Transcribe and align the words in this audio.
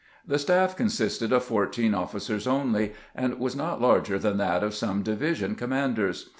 The 0.25 0.39
staff 0.39 0.75
consisted 0.75 1.31
of 1.31 1.43
fourteen 1.43 1.93
officers 1.93 2.47
only, 2.47 2.93
and 3.13 3.37
was 3.39 3.55
not 3.55 3.79
larger 3.81 4.17
than 4.17 4.37
that 4.39 4.63
of 4.63 4.73
some 4.73 5.03
division 5.03 5.53
commanders. 5.53 6.29